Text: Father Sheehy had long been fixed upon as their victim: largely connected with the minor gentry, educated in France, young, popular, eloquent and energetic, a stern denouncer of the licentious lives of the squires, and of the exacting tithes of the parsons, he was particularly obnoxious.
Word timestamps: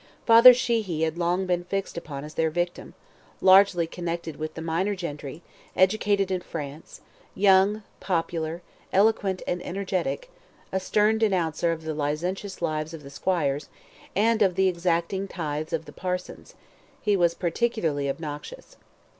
Father 0.25 0.51
Sheehy 0.51 1.03
had 1.03 1.19
long 1.19 1.45
been 1.45 1.63
fixed 1.63 1.95
upon 1.95 2.23
as 2.23 2.33
their 2.33 2.49
victim: 2.49 2.95
largely 3.39 3.85
connected 3.85 4.35
with 4.35 4.55
the 4.55 4.61
minor 4.63 4.95
gentry, 4.95 5.43
educated 5.75 6.31
in 6.31 6.41
France, 6.41 7.01
young, 7.35 7.83
popular, 7.99 8.63
eloquent 8.91 9.43
and 9.45 9.63
energetic, 9.63 10.31
a 10.71 10.79
stern 10.79 11.19
denouncer 11.19 11.71
of 11.71 11.83
the 11.83 11.93
licentious 11.93 12.63
lives 12.63 12.95
of 12.95 13.03
the 13.03 13.11
squires, 13.11 13.69
and 14.15 14.41
of 14.41 14.55
the 14.55 14.67
exacting 14.67 15.27
tithes 15.27 15.71
of 15.71 15.85
the 15.85 15.93
parsons, 15.93 16.55
he 16.99 17.15
was 17.15 17.35
particularly 17.35 18.09
obnoxious. 18.09 18.77